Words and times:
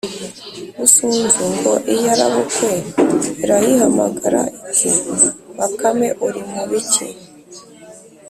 Busunzu 0.77 1.43
ngo 1.55 1.73
iyirabukwe 1.93 2.71
irayihamagara 3.43 4.41
iti 4.69 4.89
Bakame 5.57 6.07
urimubiki 6.25 7.05